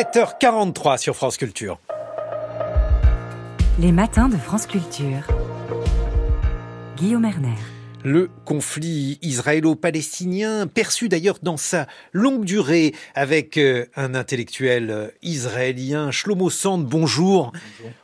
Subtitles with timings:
[0.00, 1.78] 7h43 sur France Culture.
[3.78, 5.26] Les matins de France Culture.
[6.96, 7.58] Guillaume Erner.
[8.02, 16.10] Le conflit israélo-palestinien, perçu d'ailleurs dans sa longue durée avec euh, un intellectuel euh, israélien,
[16.10, 17.52] Shlomo Sand, bonjour.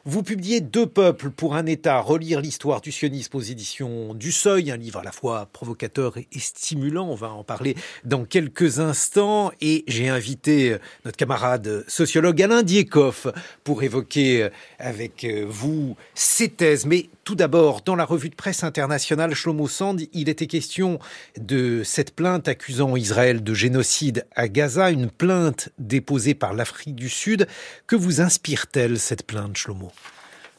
[0.05, 4.71] Vous publiez Deux peuples pour un État, relire l'histoire du sionisme aux éditions du Seuil,
[4.71, 7.75] un livre à la fois provocateur et stimulant, on va en parler
[8.05, 13.28] dans quelques instants, et j'ai invité euh, notre camarade sociologue Alain Diekoff
[13.65, 16.84] pour évoquer avec vous ces thèses.
[16.84, 21.01] Mais tout d'abord, dans la revue de presse internationale Shlomo Sand, il était question
[21.37, 27.09] de cette plainte accusant Israël de génocide à Gaza, une plainte déposée par l'Afrique du
[27.09, 27.48] Sud.
[27.89, 29.91] Que vous inspire-t-elle cette plainte, Shlomo?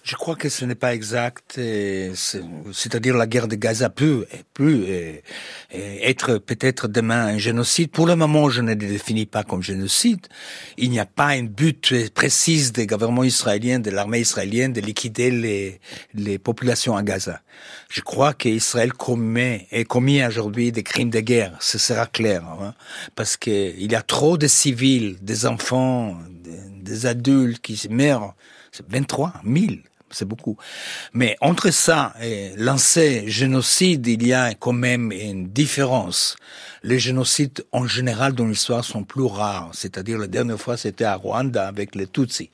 [0.07, 1.59] Je crois que ce n'est pas exact.
[1.59, 4.85] C'est-à-dire la guerre de Gaza peut, peut
[5.73, 7.91] être peut-être demain un génocide.
[7.91, 10.25] Pour le moment, je ne le définis pas comme génocide.
[10.77, 15.29] Il n'y a pas un but précis des gouvernements israéliens, de l'armée israélienne, de liquider
[15.29, 15.81] les,
[16.13, 17.41] les populations à Gaza.
[17.89, 21.57] Je crois qu'Israël commet, est commis aujourd'hui des crimes de guerre.
[21.59, 22.45] Ce sera clair.
[22.45, 22.73] Hein,
[23.15, 28.35] parce qu'il y a trop de civils, des enfants, des, des adultes qui meurent.
[28.89, 29.65] 23 000
[30.09, 30.57] c'est beaucoup.
[31.13, 36.35] Mais entre ça et lancer génocide, il y a quand même une différence.
[36.83, 39.71] Les génocides, en général, dans l'histoire, sont plus rares.
[39.73, 42.51] C'est-à-dire, la dernière fois, c'était à Rwanda avec les Tutsis.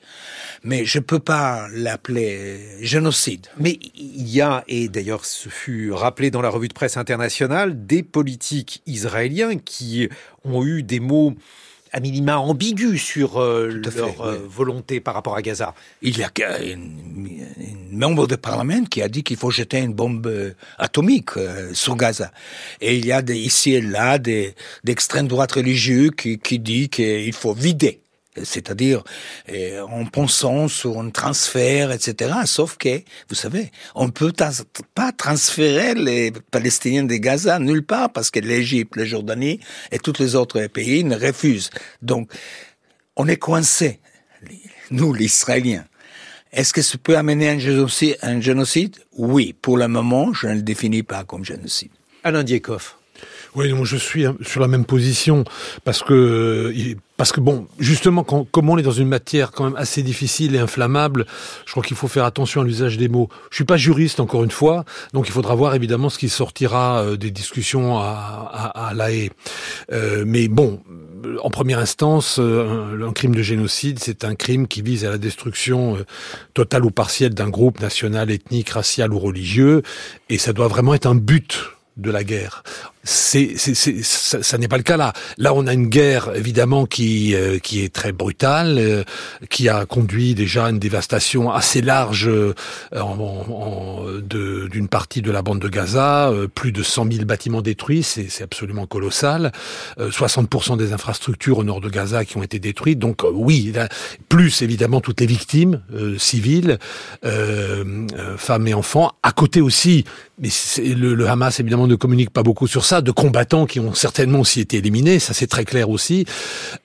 [0.62, 3.46] Mais je peux pas l'appeler génocide.
[3.58, 7.86] Mais il y a, et d'ailleurs, ce fut rappelé dans la revue de presse internationale,
[7.86, 10.08] des politiques israéliens qui
[10.44, 11.34] ont eu des mots
[11.94, 15.74] à minima ambigu sur euh, leur euh, volonté par rapport à Gaza.
[16.02, 16.76] Il y a un
[17.92, 21.30] membre de parlement qui a dit qu'il faut jeter une bombe euh, atomique
[21.72, 22.32] sur Gaza.
[22.80, 27.32] Et il y a des, ici et là d'extrême droite religieux qui, qui dit qu'il
[27.32, 28.00] faut vider
[28.42, 29.02] c'est-à-dire
[29.48, 32.32] eh, en pensant sur un transfert, etc.
[32.46, 34.32] Sauf que, vous savez, on ne peut
[34.94, 39.60] pas transférer les Palestiniens de Gaza nulle part parce que l'Égypte, la Jordanie
[39.92, 41.70] et tous les autres pays ne refusent.
[42.02, 42.30] Donc,
[43.16, 44.00] on est coincé,
[44.90, 45.84] nous, les Israéliens.
[46.52, 48.96] Est-ce que ça peut amener un génocide, un génocide?
[49.16, 51.90] Oui, pour le moment, je ne le définis pas comme génocide.
[52.22, 52.96] Alain Diekoff.
[53.54, 55.44] Oui, je suis sur la même position
[55.84, 56.72] parce que
[57.16, 60.56] parce que bon, justement, quand, comme on est dans une matière quand même assez difficile
[60.56, 61.26] et inflammable,
[61.64, 63.28] je crois qu'il faut faire attention à l'usage des mots.
[63.50, 67.02] Je suis pas juriste encore une fois, donc il faudra voir évidemment ce qui sortira
[67.02, 69.30] euh, des discussions à, à, à La Haye.
[69.92, 70.80] Euh, mais bon,
[71.42, 75.10] en première instance, euh, un, un, crime de génocide, c'est un crime qui vise à
[75.10, 76.04] la destruction euh,
[76.52, 79.82] totale ou partielle d'un groupe national, ethnique, racial ou religieux,
[80.28, 81.60] et ça doit vraiment être un but
[81.96, 82.62] de la guerre
[83.04, 85.12] c'est, c'est, ça, ça n'est pas le cas là.
[85.36, 89.04] Là, on a une guerre évidemment qui euh, qui est très brutale, euh,
[89.50, 92.54] qui a conduit déjà à une dévastation assez large euh,
[92.98, 98.02] en, de, d'une partie de la bande de Gaza, plus de 100 000 bâtiments détruits,
[98.02, 99.52] c'est, c'est absolument colossal.
[99.98, 102.98] 60% des infrastructures au nord de Gaza qui ont été détruites.
[102.98, 103.72] Donc oui,
[104.28, 105.82] plus évidemment toutes les victimes
[106.18, 106.78] civiles,
[107.22, 109.12] femmes et enfants.
[109.22, 110.04] À côté aussi,
[110.38, 113.94] mais le, le Hamas évidemment ne communique pas beaucoup sur ça de combattants qui ont
[113.94, 116.26] certainement aussi été éliminés, ça c'est très clair aussi.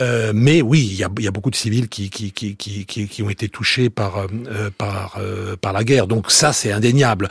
[0.02, 3.30] Euh, mais oui, il y a, beaucoup de civils qui, qui, qui, qui, qui ont
[3.30, 6.08] été touchés par, euh, par, euh, par la guerre.
[6.08, 7.30] Donc ça c'est indéniable.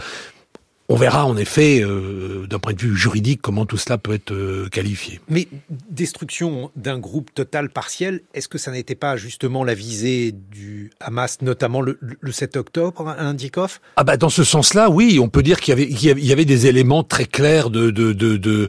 [0.90, 4.32] On verra en effet, euh, d'un point de vue juridique, comment tout cela peut être
[4.32, 5.20] euh, qualifié.
[5.28, 5.46] Mais
[5.90, 11.42] destruction d'un groupe total partiel, est-ce que ça n'était pas justement la visée du Hamas,
[11.42, 15.42] notamment le, le 7 octobre, un Dikov Ah bah dans ce sens-là, oui, on peut
[15.42, 18.68] dire qu'il y avait, il y avait des éléments très clairs de de de de,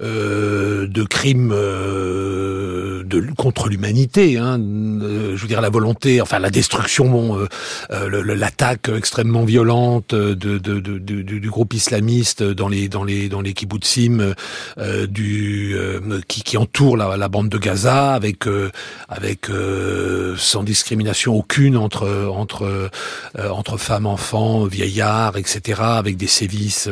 [0.00, 4.38] euh, de crimes euh, de contre l'humanité.
[4.38, 7.46] Hein, je veux dire la volonté, enfin la destruction,
[7.90, 13.40] l'attaque extrêmement violente de, de, de, de du groupe islamiste dans les dans les dans
[13.40, 14.34] les kibbutzim
[14.78, 18.70] euh, du euh, qui, qui entoure la, la, bande de Gaza avec euh,
[19.08, 22.90] avec euh, sans discrimination aucune entre entre
[23.38, 25.80] entre femmes, enfants, vieillards, etc.
[25.82, 26.88] avec des sévices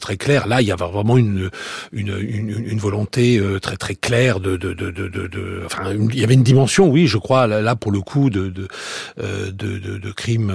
[0.00, 0.46] très clairs.
[0.46, 1.50] Là, il y avait vraiment une
[1.92, 6.24] une, une, une volonté très très claire de de, de, de, de enfin il y
[6.24, 8.68] avait une dimension, oui, je crois là, pour le coup de de
[9.16, 10.52] de, de, de crimes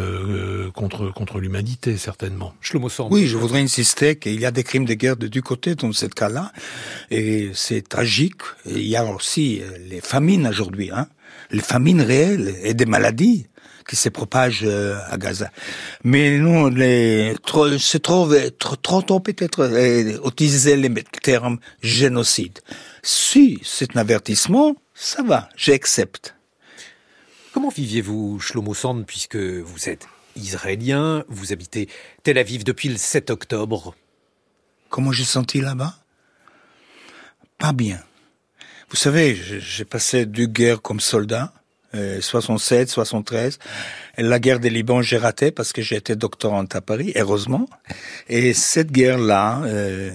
[0.73, 2.53] contre contre l'humanité certainement.
[3.11, 5.91] Oui, je voudrais insister qu'il y a des crimes de guerre de deux côtés dans
[5.91, 6.53] ce cas-là,
[7.09, 8.41] et c'est tragique.
[8.65, 11.07] Il y a aussi euh, les famines aujourd'hui, hein,
[11.51, 13.47] les famines réelles et des maladies
[13.89, 15.51] qui se propagent euh, à Gaza.
[16.05, 20.89] Mais nous, les, trop, c'est trop, trop, trop tôt peut-être euh, utiliser le
[21.21, 22.59] terme génocide.
[23.03, 26.35] Si c'est un avertissement, ça va, j'accepte.
[27.53, 31.87] Comment viviez-vous, Shlomo Sand, puisque vous êtes israélien, vous habitez
[32.23, 33.95] Tel Aviv depuis le 7 octobre
[34.89, 35.95] Comment j'ai senti là-bas?
[37.57, 38.01] Pas bien.
[38.89, 41.53] Vous savez, j'ai passé deux guerres comme soldat,
[41.93, 43.57] 67, 73.
[44.17, 47.69] Et la guerre des Liban, j'ai raté parce que j'étais doctorante à Paris, heureusement.
[48.27, 50.11] Et cette guerre-là, euh,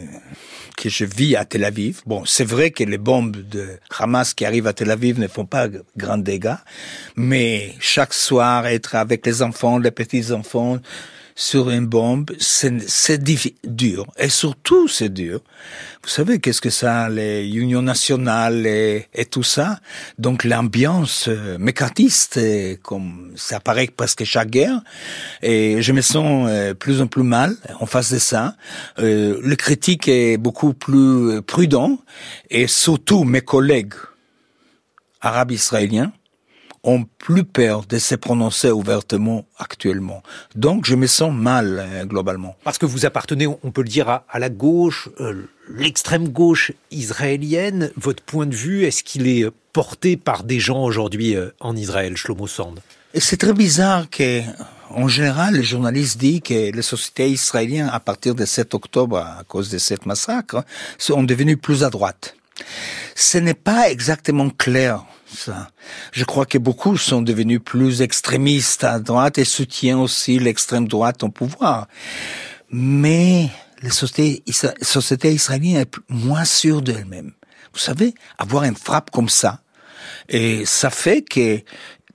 [0.77, 4.45] que je vis à Tel Aviv, bon, c'est vrai que les bombes de Hamas qui
[4.45, 6.57] arrivent à Tel Aviv ne font pas grand dégâts,
[7.17, 10.79] mais chaque soir, être avec les enfants, les petits-enfants,
[11.39, 13.23] sur une bombe, c'est
[13.63, 14.07] dur.
[14.19, 15.41] Et surtout, c'est dur.
[16.03, 19.79] Vous savez qu'est-ce que ça, les unions nationales et, et tout ça?
[20.19, 22.41] Donc l'ambiance euh, mécatiste,
[22.83, 24.81] comme ça apparaît presque chaque guerre.
[25.43, 28.57] Et je me sens euh, plus en plus mal en face de ça.
[28.99, 31.99] Euh, le critique est beaucoup plus prudent.
[32.49, 33.95] Et surtout mes collègues
[35.21, 36.13] arabes israéliens
[36.87, 40.23] ont plus peur de se prononcer ouvertement actuellement.
[40.55, 42.57] Donc je me sens mal euh, globalement.
[42.65, 47.91] Parce que vous appartenez, on peut le dire, à, la gauche, euh, l'extrême gauche israélienne.
[47.97, 52.17] Votre point de vue, est-ce qu'il est porté par des gens aujourd'hui euh, en Israël,
[52.17, 52.79] Shlomo Sand?
[53.15, 54.43] C'est très bizarre que,
[54.91, 59.43] en général, les journalistes disent que les sociétés israéliennes, à partir de 7 octobre, à
[59.49, 60.65] cause de cette massacre,
[60.99, 62.37] sont devenues plus à droite.
[63.15, 65.05] Ce n'est pas exactement clair
[66.13, 71.23] Je crois que beaucoup sont devenus plus extrémistes à droite et soutiennent aussi l'extrême droite
[71.23, 71.89] au pouvoir.
[72.71, 73.51] Mais
[73.83, 74.43] les sociétés,
[74.83, 77.33] sociétés israéliennes est moins sûres d'elles-mêmes.
[77.73, 79.61] Vous savez, avoir une frappe comme ça,
[80.29, 81.61] et ça fait que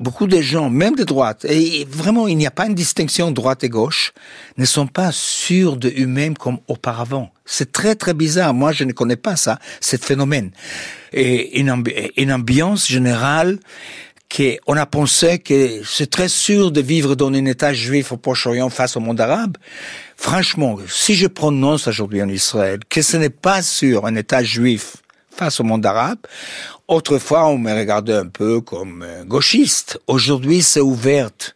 [0.01, 3.63] beaucoup de gens, même de droite, et vraiment il n'y a pas une distinction droite
[3.63, 4.13] et gauche,
[4.57, 7.31] ne sont pas sûrs de eux-mêmes comme auparavant.
[7.45, 8.53] C'est très très bizarre.
[8.53, 10.51] Moi, je ne connais pas ça, ce phénomène.
[11.13, 11.83] Et une,
[12.17, 13.59] une ambiance générale
[14.35, 18.69] qu'on a pensé que c'est très sûr de vivre dans un État juif au Proche-Orient
[18.69, 19.57] face au monde arabe.
[20.15, 24.97] Franchement, si je prononce aujourd'hui en Israël que ce n'est pas sûr un État juif
[25.31, 26.19] face au monde arabe,
[26.87, 29.99] autrefois on me regardait un peu comme gauchiste.
[30.07, 31.55] Aujourd'hui, c'est ouverte.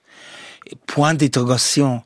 [0.88, 2.02] Point d'interrogation.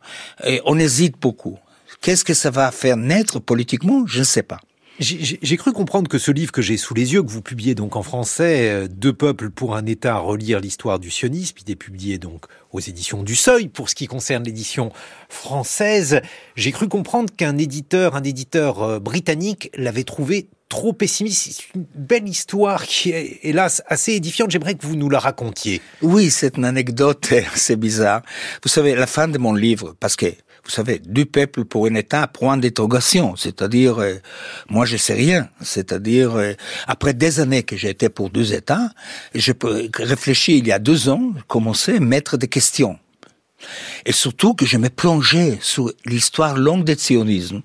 [0.65, 1.57] On hésite beaucoup.
[2.01, 4.05] Qu'est-ce que ça va faire naître politiquement?
[4.05, 4.59] Je ne sais pas.
[4.99, 7.95] J'ai cru comprendre que ce livre que j'ai sous les yeux, que vous publiez donc
[7.95, 12.17] en français, euh, Deux peuples pour un État, relire l'histoire du sionisme, il est publié
[12.17, 14.91] donc aux éditions du Seuil pour ce qui concerne l'édition
[15.29, 16.19] française.
[16.57, 21.51] J'ai cru comprendre qu'un éditeur, un éditeur euh, britannique l'avait trouvé trop pessimiste.
[21.51, 24.51] C'est une belle histoire qui est, hélas, assez édifiante.
[24.51, 25.81] J'aimerais que vous nous la racontiez.
[26.01, 28.21] Oui, c'est une anecdote assez bizarre.
[28.63, 31.95] Vous savez, la fin de mon livre, parce que vous savez, du peuple pour un
[31.95, 33.35] État, point d'interrogation.
[33.35, 34.15] C'est-à-dire, euh,
[34.69, 35.49] moi, je sais rien.
[35.61, 36.53] C'est-à-dire, euh,
[36.85, 38.91] après des années que j'ai été pour deux États,
[39.33, 42.99] je peux réfléchir il y a deux ans, commencer à mettre des questions.
[44.05, 47.61] Et surtout que je me plongeais sur l'histoire longue du sionisme.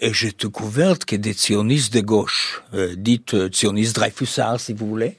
[0.00, 4.88] Et j'ai découvert que des sionistes de gauche, euh, dites euh, sionistes Dreyfusards si vous
[4.88, 5.16] voulez,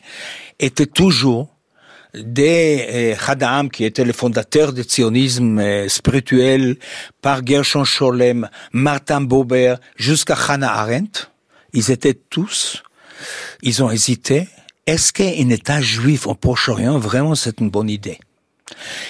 [0.60, 1.50] étaient toujours
[2.14, 6.78] des Hadam, qui était le fondateur du sionisme euh, spirituel,
[7.22, 11.28] par Gershon Scholem, Martin Bober, jusqu'à Hannah Arendt,
[11.74, 12.84] ils étaient tous,
[13.62, 14.48] ils ont hésité,
[14.86, 18.20] est-ce qu'un État juif au Proche-Orient, vraiment c'est une bonne idée?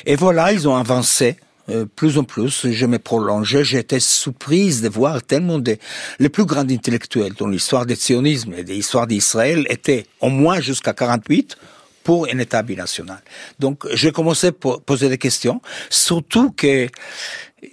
[0.06, 1.38] Et voilà, ils ont avancé,
[1.70, 5.78] euh, plus en plus, je me prolongeais, j'étais surprise de voir tellement de,
[6.20, 10.60] les plus grands intellectuels dans l'histoire du sionisme et de l'histoire d'Israël étaient au moins
[10.60, 11.58] jusqu'à 48
[12.04, 13.20] pour un État binational.
[13.58, 16.88] Donc, j'ai commencé à poser des questions, surtout que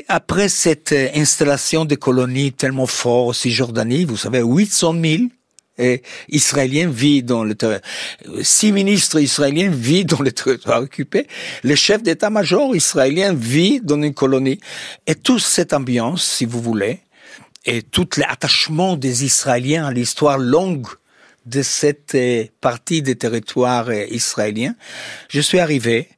[0.08, 5.22] après cette installation des colonies tellement fort en Cisjordanie, vous savez, 800 000
[5.78, 7.90] et Israéliens vivent dans le territoire.
[8.42, 11.26] Six ministres israéliens vivent dans le territoire occupé.
[11.62, 14.60] Le chef d'état-major israélien vit dans une colonie.
[15.06, 17.00] Et toute cette ambiance, si vous voulez,
[17.64, 20.88] et tout l'attachement des Israéliens à l'histoire longue
[21.46, 24.74] de cette euh, partie des territoires euh, israéliens,
[25.28, 26.08] je suis arrivé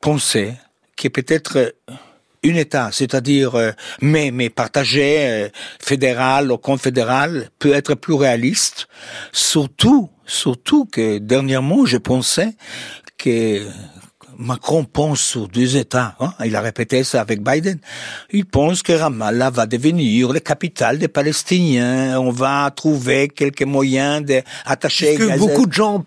[0.00, 0.54] penser
[0.96, 1.74] que peut-être
[2.44, 3.52] un État, c'est-à-dire
[4.00, 5.48] mais mais partagé,
[5.80, 8.88] fédéral ou confédéral, peut être plus réaliste.
[9.32, 12.54] Surtout, surtout que dernièrement, je pensais
[13.18, 13.62] que
[14.40, 16.16] Macron pense sur deux États.
[16.18, 16.32] Hein.
[16.44, 17.78] Il a répété ça avec Biden.
[18.30, 22.18] Il pense que Ramallah va devenir la capitale des Palestiniens.
[22.18, 25.16] On va trouver quelques moyens d'attacher.
[25.16, 26.06] Que beaucoup de gens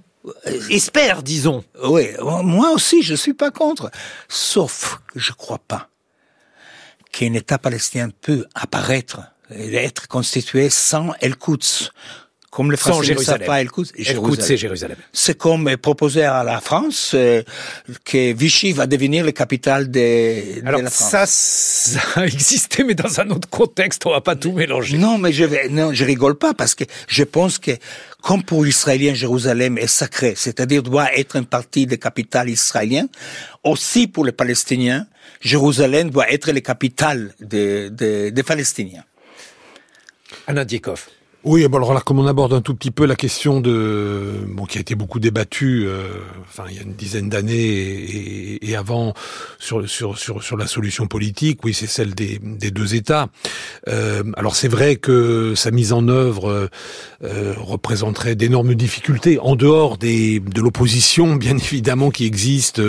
[0.72, 1.64] espèrent, disons.
[1.84, 2.08] Oui,
[2.44, 3.92] moi aussi, je suis pas contre.
[4.28, 5.90] Sauf que je crois pas
[7.14, 9.22] qu'un État palestinien peut apparaître
[9.56, 11.92] et être constitué sans El-Quds
[12.54, 13.48] comme les Sans Français ne savent Jérusalem.
[13.48, 14.98] pas, Écoute, c'est Jérusalem.
[15.12, 17.42] C'est comme proposer à la France euh,
[18.06, 21.10] que Vichy va devenir la capitale de, de Alors la France.
[21.10, 25.00] ça, ça a existé, mais dans un autre contexte, on va pas tout mélanger.
[25.00, 27.72] Non, mais je vais, non, je rigole pas parce que je pense que
[28.22, 33.10] comme pour l'Israélien, Jérusalem est sacré, c'est-à-dire doit être une partie des capitales israéliennes.
[33.64, 35.08] Aussi pour les Palestiniens,
[35.44, 39.04] Jérusalem doit être la capitale des, Palestiniens.
[40.48, 41.10] Diekov.
[41.46, 44.82] Oui, alors comme on aborde un tout petit peu la question de bon qui a
[44.82, 46.04] été beaucoup débattue, euh,
[46.42, 49.14] enfin il y a une dizaine d'années et, avant
[49.60, 53.28] sur sur sur sur la solution politique, oui c'est celle des des deux États.
[53.90, 56.70] Euh, alors c'est vrai que sa mise en œuvre
[57.24, 62.82] euh, représenterait d'énormes difficultés en dehors des de l'opposition bien évidemment qui existe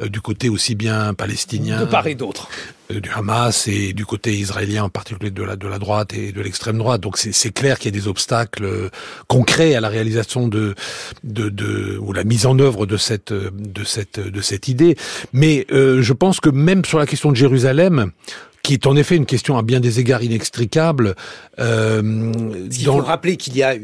[0.00, 2.48] du côté aussi bien palestinien De part et d'autre.
[2.90, 6.32] Euh, du Hamas et du côté israélien, en particulier de la, de la droite et
[6.32, 7.00] de l'extrême droite.
[7.00, 8.88] Donc c'est c'est clair qu'il y a des obstacles euh,
[9.26, 10.74] concrets à la réalisation de,
[11.24, 14.96] de, de ou la mise en œuvre de cette de cette de cette idée.
[15.32, 18.12] Mais euh, je pense que même sur la question de Jérusalem,
[18.62, 21.14] qui est en effet une question à bien des égards inextricable,
[21.58, 22.02] euh,
[22.70, 23.74] Il dans- faut rappeler qu'il y a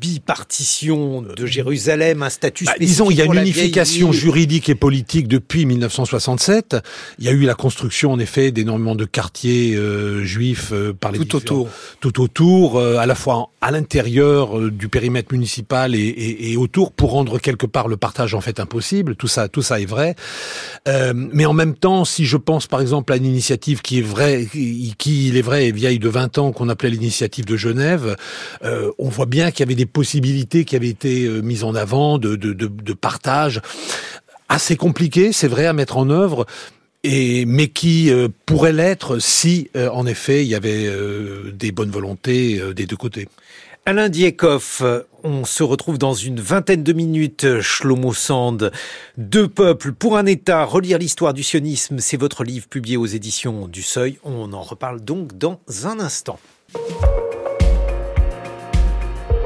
[0.00, 2.88] bipartition de Jérusalem, un statut Bah, spécifique.
[2.88, 6.76] disons, il y a une unification juridique et politique depuis 1967.
[7.18, 11.12] Il y a eu la construction, en effet, d'énormément de quartiers euh, juifs euh, par
[11.12, 11.68] les Tout autour.
[12.00, 16.56] tout autour, euh, à la fois à l'intérieur euh, du périmètre municipal et, et- et
[16.56, 19.16] autour, pour rendre quelque part le partage en fait impossible.
[19.16, 20.14] Tout ça, tout ça est vrai.
[20.88, 24.02] Euh, mais en même temps, si je pense par exemple à une initiative qui est
[24.02, 27.56] vraie, qui, qui, il est vrai est vieille de 20 ans, qu'on appelait l'initiative de
[27.56, 28.16] Genève,
[28.64, 31.74] euh, on voit bien qu'il y avait des possibilités qui avaient été euh, mises en
[31.74, 33.60] avant de, de, de, partage
[34.48, 36.46] assez compliqué, c'est vrai, à mettre en œuvre.
[37.04, 41.70] Et, mais qui euh, pourrait l'être si, euh, en effet, il y avait euh, des
[41.70, 43.28] bonnes volontés des deux côtés.
[43.88, 47.60] Alain Diekov, euh, on se retrouve dans une vingtaine de minutes.
[47.60, 48.72] Shlomo Sand,
[49.16, 53.68] Deux peuples pour un État, relire l'histoire du sionisme, c'est votre livre publié aux éditions
[53.68, 54.18] du Seuil.
[54.24, 56.40] On en reparle donc dans un instant.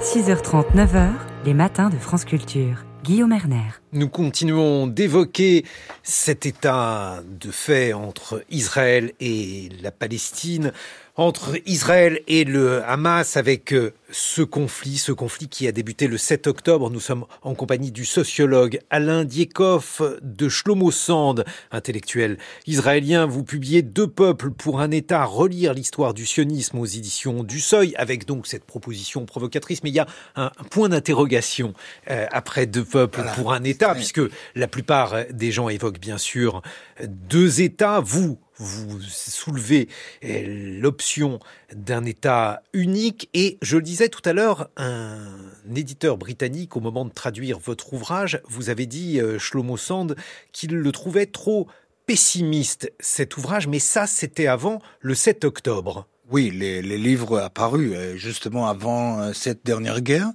[0.01, 1.11] 6h30, 9h,
[1.45, 2.87] les matins de France Culture.
[3.05, 3.69] Guillaume Erner.
[3.93, 5.67] Nous continuons d'évoquer
[6.03, 10.73] cet état de fait entre Israël et la Palestine,
[11.21, 16.17] entre Israël et le Hamas avec euh, ce conflit, ce conflit qui a débuté le
[16.17, 16.89] 7 octobre.
[16.89, 23.27] Nous sommes en compagnie du sociologue Alain Diekov de Shlomo Sand, intellectuel israélien.
[23.27, 27.95] Vous publiez Deux peuples pour un État, relire l'histoire du sionisme aux éditions du Seuil,
[27.97, 29.83] avec donc cette proposition provocatrice.
[29.83, 31.75] Mais il y a un, point d'interrogation
[32.11, 33.33] euh, après Deux peuples Voilà.
[33.33, 34.23] pour un État, puisque
[34.55, 36.63] la plupart des gens évoquent bien sûr
[37.07, 38.01] deux États.
[38.01, 39.89] Vous, vous soulevez
[40.25, 41.41] euh, l'option
[41.73, 45.27] d'un État unique et je le disais tout à l'heure, un
[45.75, 50.15] éditeur britannique au moment de traduire votre ouvrage, vous avez dit euh, Shlomo Sand
[50.53, 51.69] qu'il le trouvait trop
[52.07, 56.07] pessimiste cet ouvrage, mais ça c'était avant le 7 octobre.
[56.31, 60.31] Oui, les, livres apparus euh, justement avant cette dernière guerre.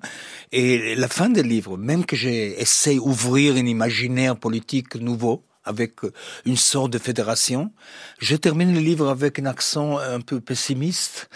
[0.52, 6.04] Et la fin des livres, même que j'ai essayé d'ouvrir un imaginaire politique nouveau, avec
[6.04, 6.12] euh,
[6.46, 7.72] une sorte de fédération,
[8.20, 11.30] je termine le livre avec un accent un peu pessimiste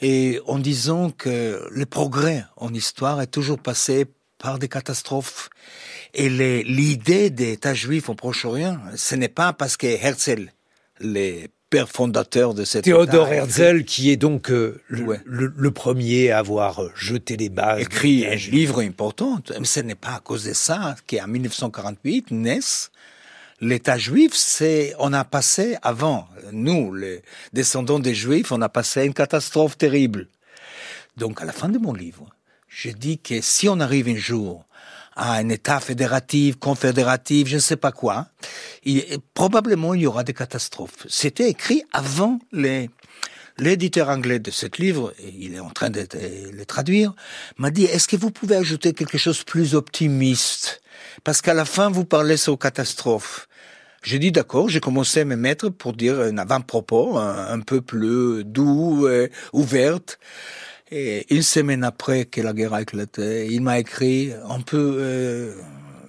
[0.00, 4.06] et en disant que le progrès en histoire est toujours passé
[4.38, 5.50] par des catastrophes.
[6.14, 10.50] Et l'idée d'État juif au Proche-Orient, ce n'est pas parce que Herzl,
[11.00, 15.20] les pères fondateurs de cet Théodore Herzl, qui est donc euh, le, Ouais.
[15.24, 17.80] le- le premier à avoir euh, jeté les bases.
[17.80, 19.40] écrit un livre important.
[19.58, 22.90] Mais ce n'est pas à cause de ça qu'en 1948 naissent
[23.62, 24.32] l'État juif.
[24.34, 27.22] C'est on a passé avant nous, les
[27.54, 30.28] descendants des Juifs, on a passé une catastrophe terrible.
[31.16, 32.26] Donc à la fin de mon livre,
[32.68, 34.66] je dis que si on arrive un jour
[35.14, 38.28] à un État fédératif, confédératif, je ne sais pas quoi,
[39.34, 41.06] probablement il y aura des catastrophes.
[41.08, 42.90] C'était écrit avant les
[43.58, 47.12] L'éditeur anglais de ce livre, il est en train de de le traduire,
[47.58, 50.80] m'a dit, est-ce que vous pouvez ajouter quelque chose de plus optimiste?
[51.22, 53.48] Parce qu'à la fin, vous parlez sur catastrophe.
[54.02, 58.42] J'ai dit d'accord, j'ai commencé à me mettre pour dire un avant-propos un, peu plus
[58.44, 60.18] doux, euh, ouverte.
[60.90, 65.54] Et une semaine après que la guerre a éclaté, il m'a écrit, on peut euh,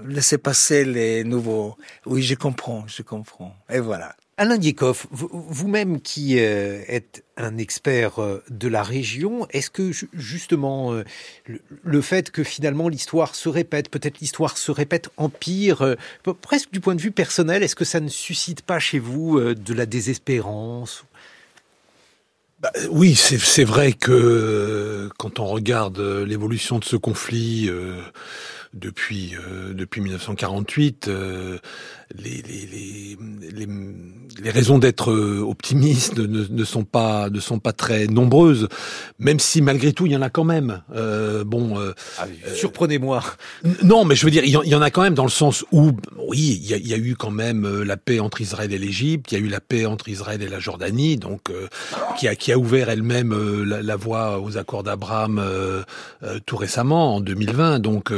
[0.05, 1.77] laisser passer les nouveaux.
[2.07, 3.55] Oui, je comprends, je comprends.
[3.69, 4.15] Et voilà.
[4.37, 9.91] Alain Diekov, vous- vous-même qui euh, êtes un expert euh, de la région, est-ce que
[9.91, 11.03] ju- justement euh,
[11.83, 15.95] le, fait que finalement l'histoire se répète, peut-être l'histoire se répète en pire,
[16.41, 19.73] presque du point de vue personnel, est-ce que ça ne suscite pas chez vous de
[19.73, 21.03] la désespérance
[22.59, 27.69] bah, oui, c'est vrai que quand on regarde l'évolution de ce conflit
[28.73, 29.35] depuis
[29.73, 31.09] depuis 1948,
[32.15, 33.17] les, les,
[33.51, 33.67] les,
[34.41, 38.67] les, raisons d'être euh, optimiste ne, ne, sont pas ne sont pas très nombreuses,
[39.19, 40.81] même si malgré tout il y en a quand même.
[40.95, 43.23] Euh, bon, euh, ah, surprenez-moi.
[43.83, 45.91] Non, mais je veux dire, il y, en a quand même dans le sens où,
[46.27, 48.77] oui, il y a, y a, eu quand même euh, la paix entre Israël et
[48.77, 51.51] l'Égypte, il y a eu la paix entre Israël et la Jordanie, donc
[52.17, 55.43] qui a qui a ouvert elle-même la, la, voie aux accords d'Abraham
[56.45, 57.79] tout récemment en 2020.
[57.79, 58.11] Donc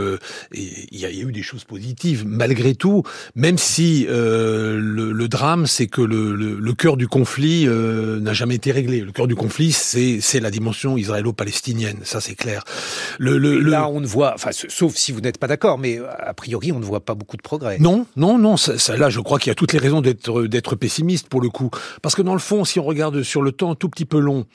[0.53, 3.03] il y, y a eu des choses positives malgré tout,
[3.35, 8.19] même si euh, le, le, drame, c'est que le, le, le, cœur du conflit euh,
[8.19, 9.01] n'a jamais été réglé.
[9.01, 12.63] Le cœur du conflit, c'est la dimension israélo-palestinienne, ça c'est clair.
[13.19, 16.71] Le, là, on ne voit, enfin, sauf si vous n'êtes pas d'accord, mais a priori,
[16.71, 17.77] on ne voit pas beaucoup de progrès.
[17.79, 18.57] Non, non, non.
[18.57, 21.41] Ça, ça là, je crois qu'il y a toutes les raisons d'être d'être pessimiste pour
[21.41, 21.69] le coup,
[22.01, 24.19] parce que dans le fond, si on regarde sur le temps un tout petit peu
[24.19, 24.45] long,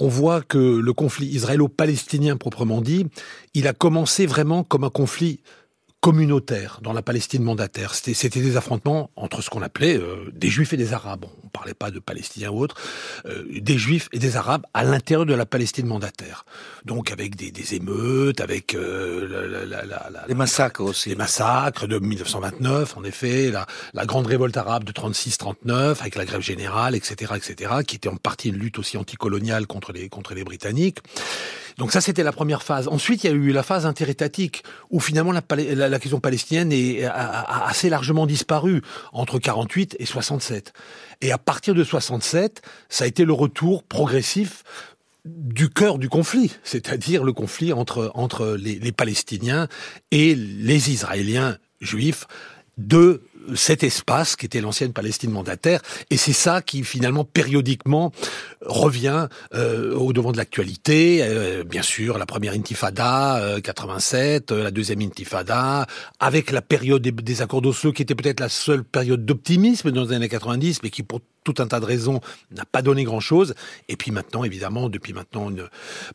[0.00, 3.06] on voit que le conflit israélo-palestinien proprement dit,
[3.54, 5.40] il a commencé vraiment comme un conflit
[6.00, 7.94] communautaire dans la Palestine mandataire.
[7.94, 11.26] C'était des affrontements entre ce qu'on appelait euh, des Juifs et des Arabes.
[11.42, 12.76] On ne parlait pas de Palestiniens ou autres,
[13.26, 16.46] euh, des Juifs et des Arabes à l'intérieur de la Palestine mandataire.
[16.86, 21.10] Donc avec des, des émeutes, avec euh, la, la, la, les massacres aussi.
[21.10, 26.24] Les massacres de 1929, en effet, la, la grande révolte arabe de 36-39, avec la
[26.24, 30.34] grève générale, etc., etc., qui était en partie une lutte aussi anticoloniale contre les contre
[30.34, 30.98] les Britanniques.
[31.80, 32.88] Donc ça, c'était la première phase.
[32.88, 35.42] Ensuite, il y a eu la phase interétatique, où finalement la,
[35.88, 38.82] la, question palestinienne est, a, assez largement disparu
[39.12, 40.72] entre 48 et 67.
[41.20, 44.62] Et à partir de 67, ça a été le retour progressif
[45.24, 49.68] du cœur du conflit, c'est-à-dire le conflit entre, entre les, les Palestiniens
[50.10, 52.26] et les Israéliens juifs
[52.78, 53.22] de
[53.54, 55.80] cet espace qui était l'ancienne Palestine mandataire,
[56.10, 58.12] et c'est ça qui finalement périodiquement
[58.62, 61.20] revient euh, au devant de l'actualité.
[61.22, 65.86] Euh, bien sûr, la première Intifada, 87, euh, la deuxième Intifada,
[66.18, 70.04] avec la période des, des accords d'Oslo qui était peut-être la seule période d'optimisme dans
[70.04, 73.54] les années 90, mais qui pour tout un tas de raisons, n'a pas donné grand-chose.
[73.88, 75.50] Et puis maintenant, évidemment, depuis maintenant,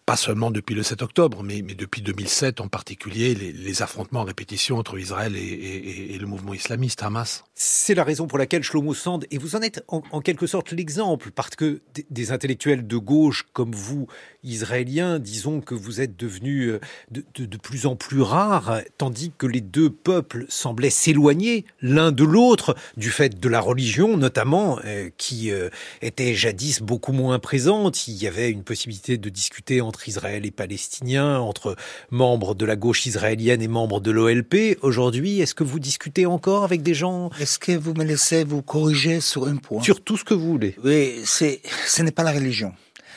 [0.05, 4.77] pas seulement depuis le 7 octobre, mais, depuis 2007 en particulier, les, affrontements en répétition
[4.77, 7.43] entre Israël et, le mouvement islamiste Hamas.
[7.55, 11.31] C'est la raison pour laquelle Shlomo Sand, et vous en êtes en, quelque sorte l'exemple,
[11.31, 14.07] parce que des, intellectuels de gauche comme vous,
[14.43, 19.61] israéliens, disons que vous êtes devenus euh, de plus en plus rares, tandis que les
[19.61, 25.51] deux peuples semblaient s'éloigner l'un de l'autre du fait de la religion, notamment, euh, qui
[25.51, 25.69] euh,
[26.01, 28.07] était jadis beaucoup moins présente.
[28.07, 31.75] Il y avait une possibilité de discuter entre Israël et Palestiniens, entre
[32.09, 34.77] membres de la gauche israélienne et membres de l'OLP.
[34.81, 37.29] Aujourd'hui, est-ce que vous discutez encore avec des gens?
[37.39, 39.81] Est-ce que vous me laissez vous corriger sur un point?
[39.81, 40.75] Sur tout ce que vous voulez.
[40.83, 42.73] Oui, c'est, ce n'est pas la religion.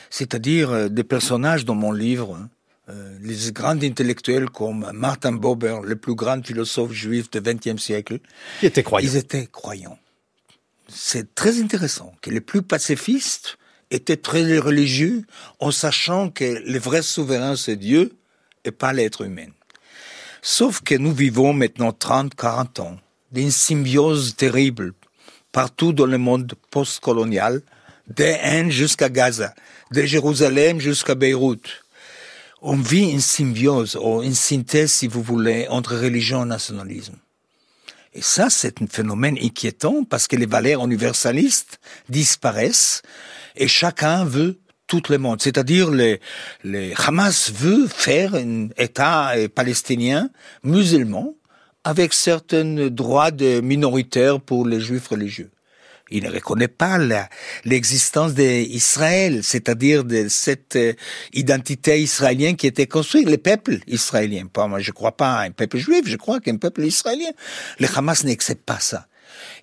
[0.09, 2.49] C'est-à-dire euh, des personnages dans mon livre, hein,
[2.89, 8.19] euh, les grands intellectuels comme Martin Buber, le plus grand philosophe juif du XXe siècle,
[8.59, 9.07] Qui était croyant.
[9.07, 9.97] ils étaient croyants
[10.91, 13.57] c'est très intéressant que les plus pacifistes
[13.91, 15.25] étaient très religieux
[15.59, 18.17] en sachant que le vrai souverain c'est Dieu
[18.65, 19.49] et pas l'être humain.
[20.41, 22.97] Sauf que nous vivons maintenant 30, 40 ans
[23.31, 24.93] d'une symbiose terrible
[25.51, 27.61] partout dans le monde post-colonial,
[28.07, 29.53] de Haine jusqu'à Gaza,
[29.91, 31.83] de Jérusalem jusqu'à Beyrouth.
[32.61, 37.15] On vit une symbiose, ou une synthèse, si vous voulez, entre religion et nationalisme.
[38.13, 43.01] Et ça, c'est un phénomène inquiétant parce que les valeurs universalistes disparaissent
[43.55, 45.41] et chacun veut tout le monde.
[45.41, 46.19] C'est-à-dire, les,
[46.63, 50.29] les Hamas veut faire un État palestinien
[50.63, 51.35] musulman
[51.83, 55.51] avec certains droits de minoritaires pour les juifs religieux
[56.11, 56.97] il ne reconnaît pas
[57.65, 60.93] l'existence d'Israël, c'est-à-dire de cette euh,
[61.33, 64.45] identité israélienne qui était construite, le peuple israélien.
[64.47, 67.31] Pas, moi, je crois pas à un peuple juif, je crois qu'un peuple israélien.
[67.79, 69.07] Le Hamas n'accepte pas ça.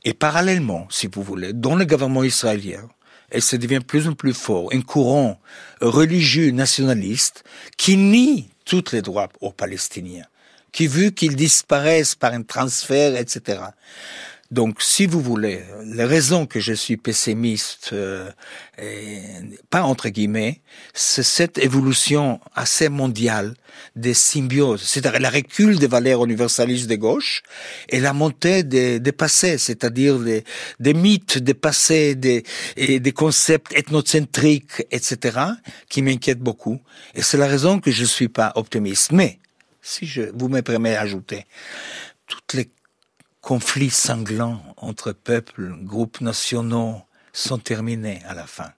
[0.05, 2.89] Et parallèlement, si vous voulez, dans le gouvernement israélien,
[3.33, 5.41] et ça devient plus en plus fort, un courant
[5.81, 7.45] religieux nationaliste
[7.77, 10.27] qui nie tous les droits aux Palestiniens,
[10.73, 13.61] qui veut qu'ils disparaissent par un transfert, etc.
[14.51, 18.31] Donc, si vous voulez, les raisons que je suis pessimiste, euh,
[18.79, 19.21] et,
[19.71, 20.61] pas entre guillemets,
[20.95, 23.55] c'est cette évolution assez mondiale
[23.97, 27.43] des symbioses, c'est-à-dire la recul des valeurs universalistes de gauche
[27.89, 30.45] et la montée des, des passés, c'est-à-dire des,
[30.79, 32.45] des, mythes des passés, des,
[32.77, 35.39] des concepts ethnocentriques, etc.,
[35.89, 36.81] qui m'inquiètent beaucoup.
[37.15, 39.11] Et c'est la raison que je suis pas optimiste.
[39.11, 39.41] Mais,
[39.83, 41.47] si je vous me permettez d'ajouter,
[42.27, 42.69] toutes les
[43.47, 47.01] conflits sanglants entre peuples, groupes nationaux
[47.33, 48.73] sont terminés à la fin.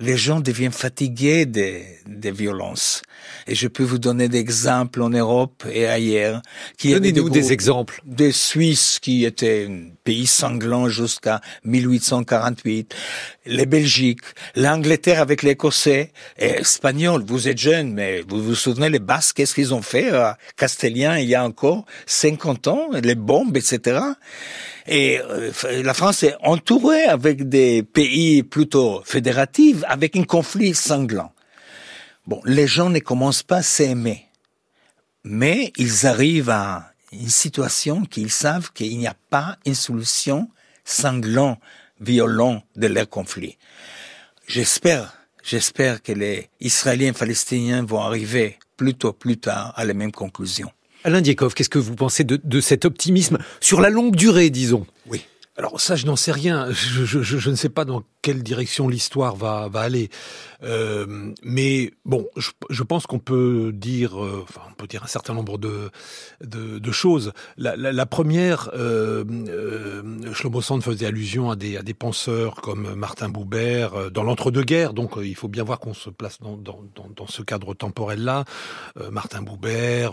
[0.00, 3.02] Les gens deviennent fatigués des, des violences.
[3.46, 6.40] Et je peux vous donner des exemples en Europe et ailleurs.
[6.82, 8.00] Donnez-nous des, des exemples.
[8.04, 12.94] Des Suisses qui étaient un pays sanglant jusqu'à 1848,
[13.46, 14.20] les Belgiques,
[14.54, 17.24] l'Angleterre avec l'Écossais, et Espagnols.
[17.26, 21.18] Vous êtes jeunes, mais vous vous souvenez les Basques, qu'est-ce qu'ils ont fait à Castelien
[21.18, 24.00] il y a encore 50 ans, les bombes, etc.
[24.88, 31.32] Et euh, la France est entourée avec des pays plutôt fédératifs, avec un conflit sanglant.
[32.26, 34.26] Bon, les gens ne commencent pas à s'aimer,
[35.24, 40.48] mais ils arrivent à une situation qu'ils savent qu'il n'y a pas une solution
[40.84, 41.58] sanglant,
[42.00, 43.58] violent de leur conflit.
[44.46, 50.70] J'espère, j'espère que les Israéliens Palestiniens vont arriver plutôt plus tard à la même conclusion.
[51.08, 54.86] Alain Diekov, qu'est-ce que vous pensez de, de cet optimisme sur la longue durée, disons?
[55.06, 55.24] Oui.
[55.56, 56.70] Alors ça, je n'en sais rien.
[56.70, 60.10] Je, je, je, ne sais pas dans quelle direction l'histoire va, va aller.
[60.62, 65.08] Euh, mais bon, je, je pense qu'on peut dire, euh, enfin, on peut dire un
[65.08, 65.90] certain nombre de,
[66.42, 67.32] de, de choses.
[67.56, 72.56] La, la, la première, euh, euh, Shlomo Sand faisait allusion à des, à des penseurs
[72.56, 74.94] comme Martin Buber euh, dans l'entre-deux-guerres.
[74.94, 77.74] Donc, euh, il faut bien voir qu'on se place dans, dans, dans, dans ce cadre
[77.74, 78.44] temporel-là.
[79.12, 80.10] Martin Buber,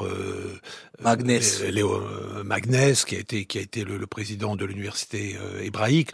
[1.01, 2.01] Magnès, Léo
[2.43, 6.11] Magnès, qui a été, qui a été le, le président de l'université hébraïque.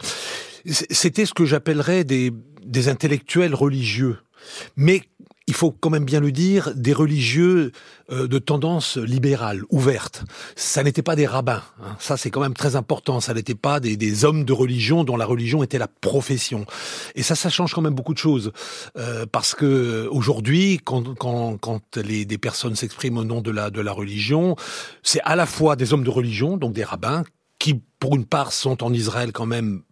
[0.66, 2.32] C'était ce que j'appellerais des,
[2.64, 4.18] des intellectuels religieux.
[4.76, 5.02] Mais
[5.46, 7.72] il faut quand même bien le dire, des religieux
[8.10, 10.24] euh, de tendance libérale, ouverte.
[10.56, 11.62] Ça n'était pas des rabbins.
[11.82, 11.96] Hein.
[11.98, 13.20] Ça, c'est quand même très important.
[13.20, 16.64] Ça n'était pas des, des, hommes de religion dont la religion était la profession.
[17.16, 18.52] Et ça, ça change quand même beaucoup de choses.
[18.96, 23.70] Euh, parce que aujourd'hui, quand, quand, quand les, des personnes s'expriment au nom de la,
[23.70, 24.56] de la religion,
[25.02, 27.24] c'est à la fois des hommes de religion, donc des rabbins,
[27.58, 29.82] qui, pour une part, sont en Israël quand même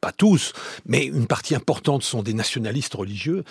[0.00, 0.52] pas, tous,
[0.86, 3.44] mais une partie importante sont des nationalistes religieux.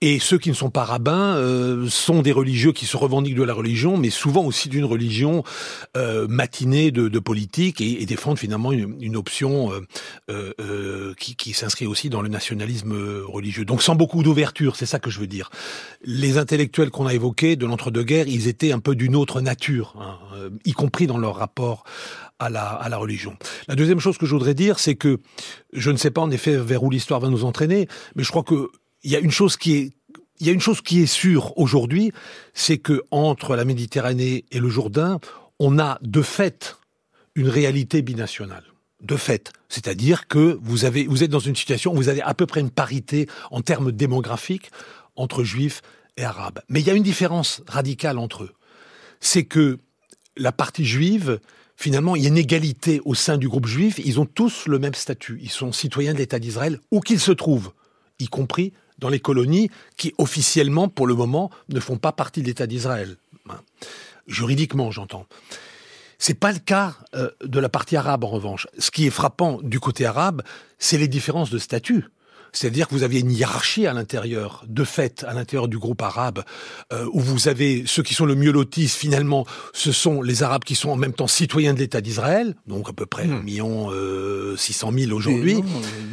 [0.00, 3.42] Et ceux qui ne sont pas rabbins euh, sont des religieux qui se revendiquent de
[3.42, 5.44] la religion, mais souvent aussi d'une religion
[5.96, 9.70] euh, matinée de, politique et, et, défendent finalement une, option
[10.30, 12.94] euh, qui, s'inscrit aussi dans le nationalisme
[13.26, 13.64] religieux.
[13.64, 15.50] Donc sans beaucoup d'ouverture, c'est ça que je veux dire.
[16.04, 20.18] Les intellectuels qu'on a évoqués de l'entre-deux-guerres, ils étaient un peu d'une autre nature, hein,
[20.64, 21.84] y compris dans leur rapport
[22.38, 23.36] à la, religion.
[23.68, 25.20] La deuxième chose que je voudrais dire, c'est que
[25.72, 28.42] je ne sais pas en effet vers où l'histoire va nous entraîner, mais je crois
[28.42, 28.68] que
[29.02, 29.92] il y a une chose qui est
[30.40, 32.10] il y a une chose qui est sûre aujourd'hui,
[32.54, 35.20] c'est que entre la Méditerranée et le Jourdain,
[35.60, 36.76] on a de fait
[37.36, 38.64] une réalité binationale.
[39.00, 42.34] De fait, c'est-à-dire que vous avez, vous êtes dans une situation où vous avez à
[42.34, 44.70] peu près une parité en termes démographiques
[45.14, 45.82] entre juifs
[46.16, 46.60] et arabes.
[46.68, 48.52] Mais il y a une différence radicale entre eux.
[49.20, 49.78] C'est que
[50.36, 51.38] la partie juive
[51.76, 54.00] finalement, il y a une égalité au sein du groupe juif.
[54.04, 55.38] Ils ont tous le même statut.
[55.42, 57.72] Ils sont citoyens de l'État d'Israël, où qu'ils se trouvent,
[58.20, 62.46] y compris dans les colonies qui, officiellement, pour le moment, ne font pas partie de
[62.46, 63.16] l'État d'Israël.
[64.26, 65.26] Juridiquement, j'entends.
[66.18, 68.66] C'est pas le cas euh, de la partie arabe, en revanche.
[68.78, 70.42] Ce qui est frappant du côté arabe,
[70.78, 72.04] c'est les différences de statut.
[72.54, 76.44] C'est-à-dire que vous aviez une hiérarchie à l'intérieur, de fait, à l'intérieur du groupe arabe,
[76.92, 80.64] euh, où vous avez ceux qui sont le mieux lotis, finalement, ce sont les Arabes
[80.64, 83.32] qui sont en même temps citoyens de l'État d'Israël, donc à peu près mmh.
[83.32, 85.62] 1 million euh, 600 000 aujourd'hui.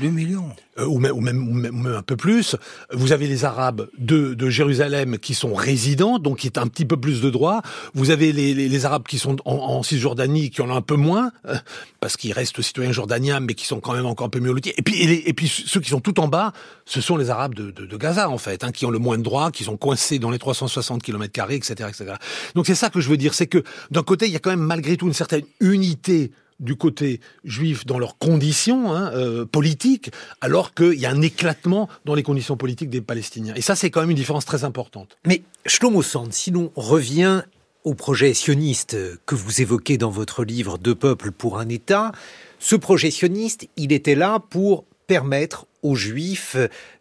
[0.02, 0.50] 2 millions.
[0.82, 2.56] Euh, ou, même, ou, même, ou, même, un peu plus.
[2.92, 6.86] Vous avez les Arabes de, de Jérusalem qui sont résidents, donc qui est un petit
[6.86, 7.62] peu plus de droits.
[7.94, 10.82] Vous avez les, les, les Arabes qui sont en, en, Cisjordanie, qui en ont un
[10.82, 11.56] peu moins, euh,
[12.00, 14.74] parce qu'ils restent citoyens jordaniens, mais qui sont quand même encore un peu mieux lotis.
[14.78, 16.54] Et puis, et, les, et puis ceux qui sont tout en bas,
[16.86, 19.18] ce sont les Arabes de, de, de Gaza, en fait, hein, qui ont le moins
[19.18, 22.14] de droits, qui sont coincés dans les 360 km etc., etc.
[22.56, 24.50] Donc c'est ça que je veux dire, c'est que d'un côté, il y a quand
[24.50, 30.12] même malgré tout une certaine unité du côté juif dans leurs conditions hein, euh, politiques,
[30.40, 33.54] alors qu'il y a un éclatement dans les conditions politiques des Palestiniens.
[33.56, 35.18] Et ça, c'est quand même une différence très importante.
[35.26, 37.42] Mais Shlomo Sand, si l'on revient
[37.84, 38.96] au projet sioniste
[39.26, 42.12] que vous évoquez dans votre livre Deux peuples pour un État,
[42.60, 46.56] ce projet sioniste, il était là pour permettre aux Juifs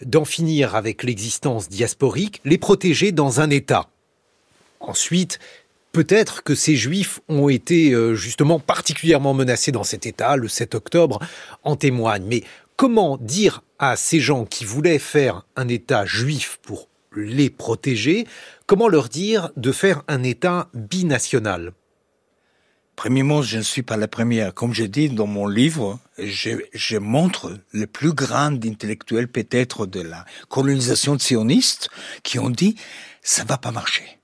[0.04, 3.90] d'en finir avec l'existence diasporique, les protéger dans un État.
[4.80, 5.38] Ensuite,
[5.92, 10.74] peut-être que ces juifs ont été euh, justement particulièrement menacés dans cet état, le 7
[10.74, 11.18] octobre
[11.64, 12.24] en témoigne.
[12.26, 12.44] Mais
[12.76, 18.26] comment dire à ces gens qui voulaient faire un état juif pour les protéger,
[18.66, 21.72] comment leur dire de faire un état binational?
[22.94, 24.52] Premièrement, je ne suis pas la première.
[24.52, 30.02] Comme je dis dans mon livre, je, je montre le plus grand intellectuel peut-être de
[30.02, 31.88] la colonisation sioniste
[32.22, 32.76] qui ont dit
[33.22, 34.19] ça va pas marcher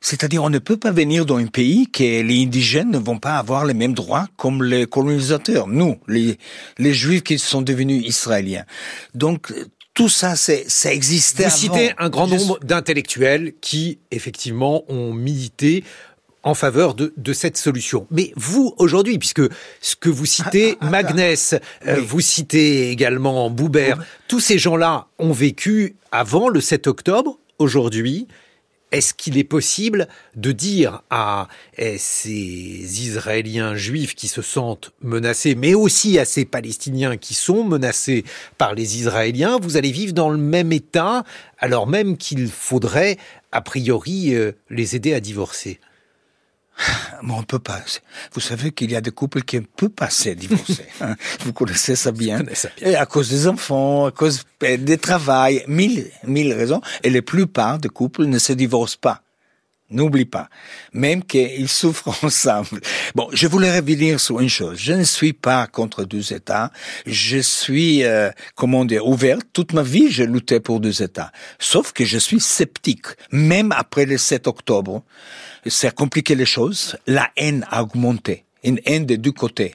[0.00, 3.36] c'est-à-dire, on ne peut pas venir dans un pays que les indigènes ne vont pas
[3.36, 6.38] avoir les mêmes droits comme les colonisateurs, nous, les,
[6.78, 8.64] les juifs qui sont devenus israéliens.
[9.14, 9.52] Donc,
[9.94, 11.56] tout ça, c'est, ça existait Vous avant.
[11.56, 15.82] citez un grand nombre d'intellectuels qui, effectivement, ont milité
[16.44, 18.06] en faveur de, de cette solution.
[18.12, 19.42] Mais vous, aujourd'hui, puisque
[19.80, 21.54] ce que vous citez, Ah, ah, ah, Magnès,
[21.86, 22.04] euh, Oui.
[22.06, 28.28] vous citez également Boubert, tous ces gens-là ont vécu avant le 7 octobre, aujourd'hui.
[28.90, 35.54] Est-ce qu'il est possible de dire à eh, ces Israéliens juifs qui se sentent menacés,
[35.54, 38.24] mais aussi à ces Palestiniens qui sont menacés
[38.56, 41.24] par les Israéliens, vous allez vivre dans le même état,
[41.58, 43.18] alors même qu'il faudrait,
[43.52, 45.80] a priori, euh, les aider à divorcer?
[47.22, 47.80] Mais on peut pas.
[48.32, 50.86] Vous savez qu'il y a des couples qui ne peuvent pas se divorcer.
[51.00, 51.16] hein.
[51.40, 52.42] Vous connaissez ça bien.
[52.54, 52.90] ça bien.
[52.90, 56.80] Et à cause des enfants, à cause euh, des travail, mille, mille raisons.
[57.02, 59.22] Et la plupart des couples ne se divorcent pas.
[59.90, 60.50] N'oublie pas.
[60.92, 62.80] Même qu'ils souffrent ensemble.
[63.14, 64.78] Bon, je voulais revenir sur une chose.
[64.78, 66.70] Je ne suis pas contre deux États.
[67.06, 69.38] Je suis, euh, comment dire, ouvert.
[69.52, 71.32] Toute ma vie, j'ai lutté pour deux États.
[71.58, 73.06] Sauf que je suis sceptique.
[73.32, 75.02] Même après le 7 octobre,
[75.64, 76.96] a compliqué les choses.
[77.06, 78.44] La haine a augmenté.
[78.64, 79.74] Une haine des deux côtés.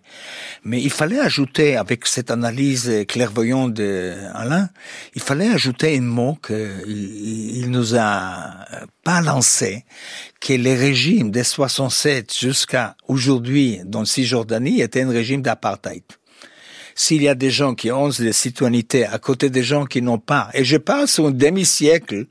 [0.63, 4.69] Mais il fallait ajouter, avec cette analyse clairvoyante d'Alain,
[5.15, 8.65] il fallait ajouter un mot qu'il il nous a
[9.04, 9.86] pas lancé,
[10.41, 16.04] que le régime des 67 jusqu'à aujourd'hui dans Cisjordanie était un régime d'apartheid
[16.96, 20.19] s'il y a des gens qui ont des citoyennetés à côté des gens qui n'ont
[20.19, 22.28] pas, et je parle sur un demi-siècle,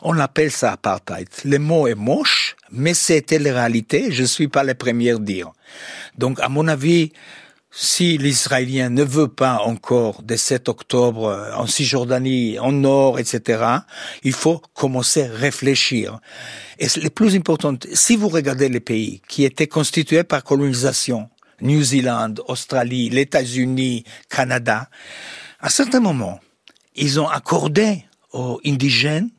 [0.00, 1.28] on appelle ça apartheid.
[1.44, 5.52] Le mot est moche, mais c'était la réalité, je suis pas le premier à dire.
[6.16, 7.12] Donc, à mon avis,
[7.70, 13.64] si l'Israélien ne veut pas encore de 7 octobre euh, en Cisjordanie, en Nord, etc.,
[14.22, 16.20] il faut commencer à réfléchir.
[16.78, 21.30] Et le plus important, si vous regardez les pays qui étaient constitués par colonisation,
[21.62, 24.90] New Zealand, Australie, les États-Unis, Canada,
[25.60, 26.40] à certains moments,
[26.94, 29.30] ils ont accordé aux indigènes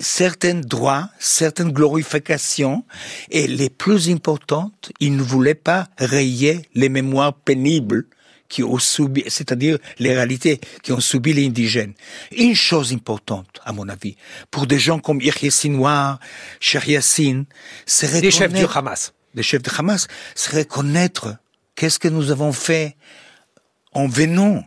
[0.00, 2.84] certains droits, certaines glorifications,
[3.30, 8.06] et les plus importantes, ils ne voulaient pas rayer les mémoires pénibles
[8.48, 11.94] qui ont subi, c'est-à-dire les réalités qui ont subi les indigènes.
[12.36, 14.16] Une chose importante, à mon avis,
[14.52, 16.20] pour des gens comme Yahya Sinwar,
[16.60, 17.46] Cheikh Yassine,
[17.86, 19.12] c'est Les chefs du reconnaître- Hamas.
[19.34, 20.06] les chefs de Hamas,
[20.36, 21.36] c'est reconnaître
[21.74, 22.96] qu'est-ce que nous avons fait
[23.92, 24.62] en venant.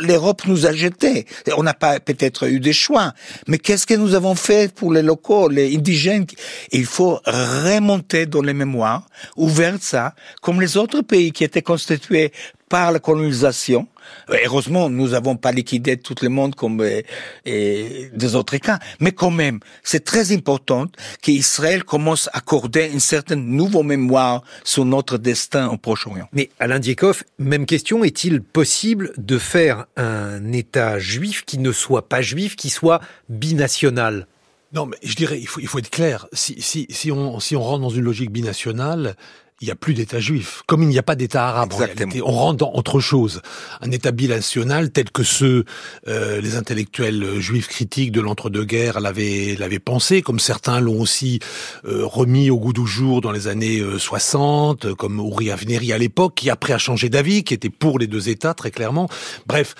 [0.00, 1.26] L'Europe nous a jetés.
[1.56, 3.12] On n'a pas peut-être eu des choix,
[3.46, 6.26] mais qu'est-ce que nous avons fait pour les locaux, les indigènes
[6.72, 12.32] Il faut remonter dans les mémoires, ouvrir ça, comme les autres pays qui étaient constitués
[12.68, 13.86] par la colonisation.
[14.28, 17.02] Heureusement, nous n'avons pas liquidé tout le monde comme euh,
[17.44, 20.86] des autres cas, mais quand même, c'est très important
[21.22, 26.28] qu'Israël commence à accorder une certaine nouvelle mémoire sur notre destin au Proche-Orient.
[26.32, 32.08] Mais Alain Dieckhoff, même question, est-il possible de faire un État juif qui ne soit
[32.08, 34.26] pas juif, qui soit binational?
[34.72, 36.26] Non, mais je dirais, il faut, il faut être clair.
[36.32, 39.16] Si, si, si, on, si on rentre dans une logique binationale,
[39.62, 40.62] il n'y a plus d'État juif.
[40.66, 42.10] Comme il n'y a pas d'État arabe, en Exactement.
[42.10, 43.40] réalité, on rentre dans autre chose.
[43.80, 45.64] Un État binational tel que ceux,
[46.08, 51.40] euh, les intellectuels euh, juifs critiques de l'entre-deux-guerres l'avaient, l'avaient pensé, comme certains l'ont aussi
[51.86, 55.90] euh, remis au goût du jour dans les années euh, 60, euh, comme Uri Avneri
[55.92, 59.08] à l'époque, qui après a changé d'avis, qui était pour les deux États, très clairement.
[59.46, 59.74] Bref,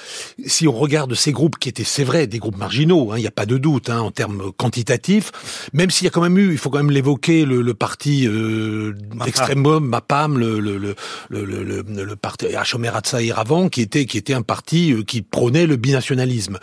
[0.47, 3.27] si on regarde ces groupes qui étaient, c'est vrai, des groupes marginaux, hein, il n'y
[3.27, 5.33] a pas de doute, hein, en termes quantitatifs,
[5.75, 8.27] même s'il y a quand même eu, il faut quand même l'évoquer, le, le parti
[8.27, 15.03] euh, d'extrême gauche, MAPAM, le, parti Hatzair avant, qui était, qui était un parti euh,
[15.03, 16.59] qui prônait le binationalisme.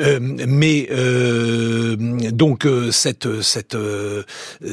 [0.00, 1.96] Euh, mais euh,
[2.32, 3.76] donc cette cette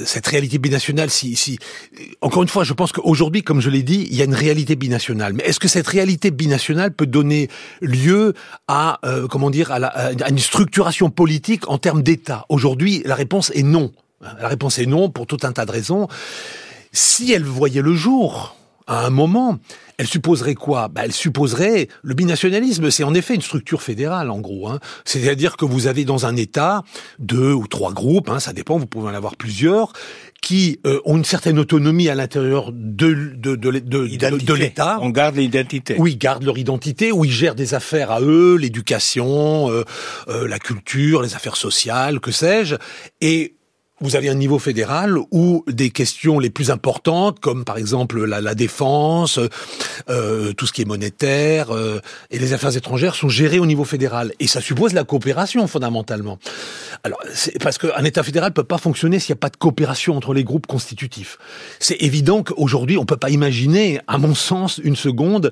[0.06, 1.60] cette réalité binationale, si,
[2.21, 4.75] encore une fois, je pense qu'aujourd'hui, comme je l'ai dit, il y a une réalité
[4.75, 5.34] binationale.
[5.34, 7.49] Mais est-ce que cette réalité binationale peut donner
[7.82, 8.34] lieu
[8.67, 8.99] à
[9.30, 12.45] comment dire à une structuration politique en termes d'État?
[12.49, 13.91] Aujourd'hui, la réponse est non.
[14.21, 16.08] La réponse est non pour tout un tas de raisons.
[16.91, 18.56] Si elle voyait le jour
[18.88, 19.60] à un moment,
[19.97, 20.88] elle supposerait quoi?
[20.88, 22.89] Bah, Elle supposerait le binationalisme.
[22.89, 24.69] C'est en effet une structure fédérale, en gros.
[24.69, 24.80] Hein.
[25.06, 26.84] C'est-à-dire que vous avez dans un État
[27.19, 29.91] deux ou trois groupes, hein, ça dépend, vous pouvez en avoir plusieurs,
[30.41, 35.00] qui euh, ont une certaine autonomie à l'intérieur de, de, de, de, l'État.
[35.02, 35.95] On garde l'identité.
[35.97, 39.84] Oui, ils gardent leur identité, où ils gèrent des affaires à eux, l'éducation, euh,
[40.30, 42.76] euh, la culture, les affaires sociales, que sais-je.
[43.19, 43.57] Et
[44.00, 48.54] vous avez un niveau fédéral où des questions les plus importantes, comme par exemple la,
[48.54, 49.40] défense,
[50.10, 53.86] euh, tout ce qui est monétaire euh, et les affaires étrangères, sont gérées au niveau
[53.86, 54.34] fédéral.
[54.40, 56.38] Et ça suppose la coopération fondamentalement.
[57.04, 60.16] Alors, c'est parce qu'un État fédéral peut pas fonctionner s'il n'y a pas de coopération
[60.16, 61.40] entre les groupes constitutifs.
[61.80, 65.52] C'est évident qu'aujourd'hui, on peut pas imaginer, à mon sens, une seconde,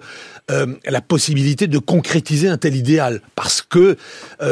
[0.52, 3.98] euh, la possibilité de concrétiser un tel idéal, parce que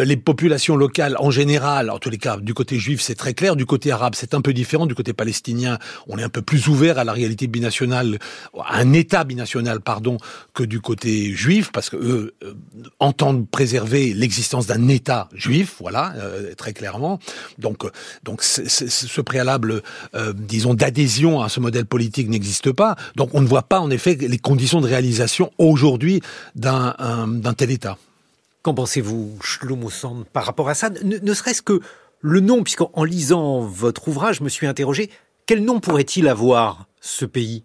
[0.03, 3.55] les populations locales, en général, en tous les cas, du côté juif, c'est très clair,
[3.55, 4.85] du côté arabe, c'est un peu différent.
[4.85, 8.19] Du côté palestinien, on est un peu plus ouvert à la réalité binationale,
[8.57, 10.17] à un État binational, pardon,
[10.53, 12.53] que du côté juif, parce que eux euh,
[12.99, 17.19] entendent préserver l'existence d'un État juif, voilà, euh, très clairement.
[17.57, 17.91] Donc, euh,
[18.23, 19.81] donc ce préalable,
[20.15, 22.95] euh, disons, d'adhésion à ce modèle politique n'existe pas.
[23.15, 26.21] Donc, on ne voit pas, en effet, les conditions de réalisation aujourd'hui
[26.55, 26.95] d'un
[27.57, 27.97] tel État.
[28.61, 30.89] Qu'en pensez-vous, Shlomo Sand, par rapport à ça?
[30.89, 31.81] Ne, ne serait-ce que
[32.23, 35.09] le nom, puisqu'en lisant votre ouvrage, je me suis interrogé,
[35.45, 37.63] quel nom pourrait-il avoir, ce pays?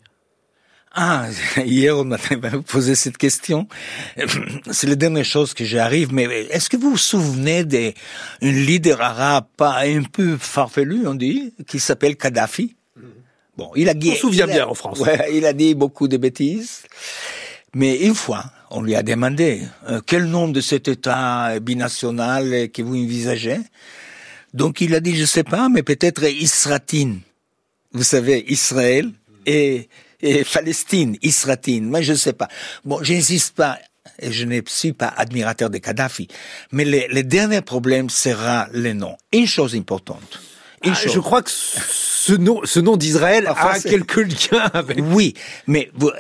[0.92, 1.28] Ah,
[1.64, 2.18] hier on m'a
[2.66, 3.68] posé cette question.
[4.70, 7.94] C'est la dernière chose que j'arrive, mais est-ce que vous vous souvenez d'une
[8.42, 12.74] leader arabe pas un peu farfelu, on dit, qui s'appelle Kadhafi?
[13.56, 14.98] Bon, il a On se souvient bien en France.
[15.00, 16.82] Ouais, il a dit beaucoup de bêtises.
[17.74, 22.82] Mais une fois, on lui a demandé euh, quel nom de cet État binational que
[22.82, 23.58] vous envisagez?
[24.54, 27.20] Donc il a dit, je sais pas, mais peut-être Isratine.
[27.92, 29.10] Vous savez, Israël
[29.46, 29.88] et,
[30.20, 31.88] et Palestine, Isratine.
[31.88, 32.48] Mais je sais pas.
[32.84, 33.78] Bon, j'insiste pas
[34.18, 36.28] et je ne suis pas admirateur de Kadhafi.
[36.72, 39.16] Mais le, le dernier problème sera le nom.
[39.32, 40.40] Une chose importante.
[40.84, 41.12] Une ah, chose.
[41.12, 44.98] Je crois que ce nom, ce nom d'Israël a quelques liens avec.
[45.00, 45.34] Oui,
[45.66, 46.12] mais vous, euh,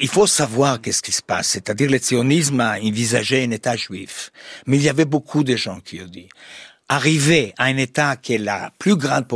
[0.00, 1.48] il faut savoir qu'est-ce qui se passe.
[1.48, 4.30] C'est-à-dire, le sionisme a envisagé un État juif.
[4.66, 6.28] Mais il y avait beaucoup de gens qui ont dit
[6.88, 9.26] arriver à un État que la plus grande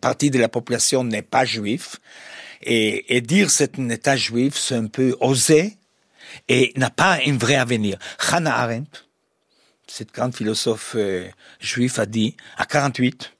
[0.00, 1.96] partie de la population n'est pas juif,
[2.62, 5.76] et, et dire c'est un État juif, c'est un peu osé
[6.48, 7.98] et n'a pas un vrai avenir.
[8.30, 9.04] Hannah Arendt,
[9.86, 11.28] cette grande philosophe euh,
[11.60, 13.32] juive, a dit à 48,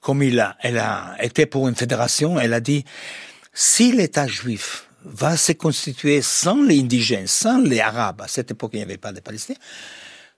[0.00, 2.84] comme il a, elle a été pour une fédération, elle a dit
[3.52, 8.72] si l'État juif va se constituer sans les indigènes, sans les arabes, à cette époque
[8.74, 9.58] il n'y avait pas de Palestiniens,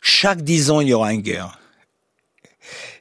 [0.03, 1.59] chaque dix ans il y aura une guerre.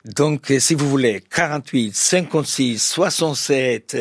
[0.06, 3.98] Donc, euh, si vous voulez, 48, 56, 67,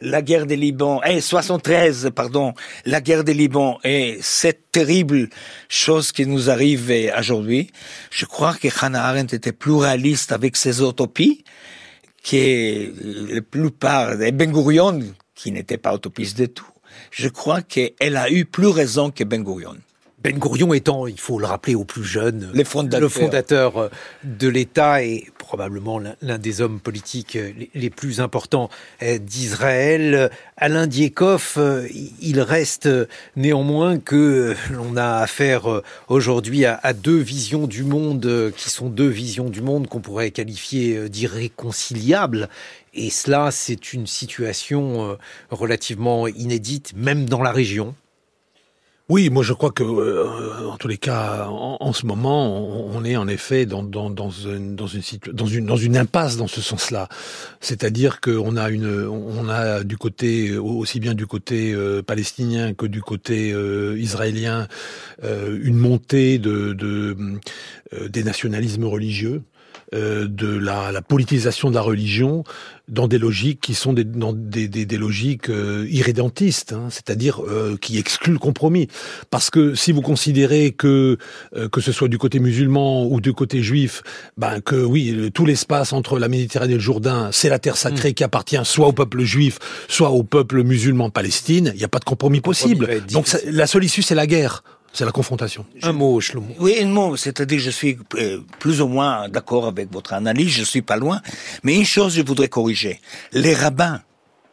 [0.00, 5.28] la guerre des Liban, eh, 73, pardon, la guerre des Liban et cette terrible
[5.68, 7.70] chose qui nous arrive aujourd'hui,
[8.10, 11.44] je crois que Hannah Arendt était plus réaliste avec ses utopies
[12.24, 15.00] que la plupart des Ben Gurion,
[15.34, 16.64] qui n'était pas utopiste du tout.
[17.10, 19.76] Je crois qu'elle a eu plus raison que Ben Gurion.
[20.24, 23.88] Ben Gurion étant, il faut le rappeler aux plus jeunes, le fondateur euh,
[24.24, 28.70] de l'État et probablement l'un des hommes politiques euh, les plus importants
[29.02, 30.30] euh, d'Israël.
[30.56, 31.58] Alain Diekhoff,
[32.22, 32.88] il reste
[33.36, 39.50] néanmoins que l'on a affaire aujourd'hui à, deux visions du monde qui sont deux visions
[39.50, 42.48] du monde qu'on pourrait qualifier d'irréconciliables.
[42.94, 45.18] Et cela, c'est une situation
[45.50, 47.94] relativement inédite, même dans la région.
[49.10, 53.16] Oui, moi je crois que, euh, en tous les cas, en, ce moment, on, est
[53.16, 57.10] en effet dans, une, dans, une, impasse dans ce sens-là.
[57.60, 62.86] C'est-à-dire qu'on a, une, on a du côté, aussi bien du côté euh, palestinien que
[62.86, 64.68] du côté euh, israélien,
[65.22, 66.72] une montée de
[68.08, 69.42] des nationalismes religieux.
[69.94, 72.42] Euh, de la, la, politisation de la religion
[72.88, 77.42] dans des logiques qui sont des, dans des, des, des logiques euh, irrédentistes, hein, c'est-à-dire
[77.44, 78.88] euh, qui excluent le compromis.
[79.30, 81.16] Parce que si vous considérez que
[81.70, 84.02] que ce soit du côté musulman ou du côté juif,
[84.36, 88.10] ben que oui, tout l'espace entre la Méditerranée et le Jourdain, c'est la terre sacrée
[88.10, 88.14] mm.
[88.14, 92.00] qui appartient soit au peuple juif, soit au peuple musulman Palestine, il n'y a pas
[92.00, 92.88] de compromis possible.
[93.12, 94.64] Donc la seule issue, c'est la guerre.
[94.94, 95.66] C'est la confrontation.
[95.82, 96.54] Un mot, Shlomo.
[96.60, 97.16] Oui, un mot.
[97.16, 100.50] C'est-à-dire, je suis euh, plus ou moins d'accord avec votre analyse.
[100.50, 101.20] Je suis pas loin.
[101.64, 103.00] Mais une chose, je voudrais corriger.
[103.32, 104.02] Les rabbins,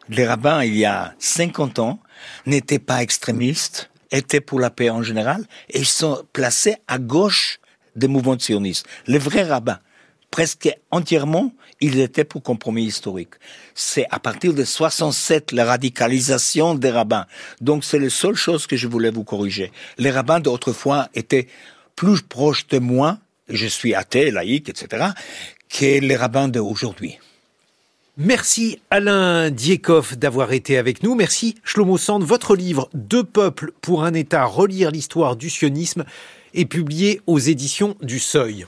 [0.09, 1.99] les rabbins, il y a 50 ans,
[2.47, 7.59] n'étaient pas extrémistes, étaient pour la paix en général, et ils sont placés à gauche
[7.95, 8.87] des mouvements sionistes.
[9.05, 9.79] Les vrais rabbins,
[10.31, 13.33] presque entièrement, ils étaient pour compromis historique.
[13.75, 17.25] C'est à partir de 67 la radicalisation des rabbins.
[17.59, 19.71] Donc c'est la seule chose que je voulais vous corriger.
[19.97, 21.47] Les rabbins d'autrefois étaient
[21.95, 23.17] plus proches de moi,
[23.49, 25.07] je suis athée, laïque, etc.,
[25.69, 27.17] que les rabbins d'aujourd'hui.
[28.17, 31.15] Merci Alain Diekov d'avoir été avec nous.
[31.15, 32.23] Merci Shlomo Sand.
[32.23, 36.03] Votre livre Deux peuples pour un État, relire l'histoire du sionisme
[36.53, 38.65] est publié aux éditions du Seuil.